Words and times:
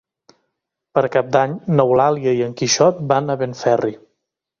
Per 0.97 1.01
Cap 1.15 1.27
d'Any 1.35 1.53
n'Eulàlia 1.79 2.33
i 2.39 2.41
en 2.45 2.55
Quixot 2.63 3.05
van 3.13 3.31
a 3.31 3.37
Benferri. 3.43 3.93